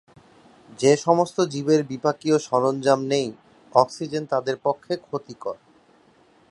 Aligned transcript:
যে 0.79 0.91
সমস্ত 0.97 1.37
জীবের 1.45 1.81
বিপাকীয় 1.83 2.37
সরঞ্জাম 2.39 2.99
নেই, 3.05 3.27
অক্সিজেন 3.75 4.23
তাদের 4.25 4.55
পক্ষে 4.63 4.93
ক্ষতিকর। 4.97 5.55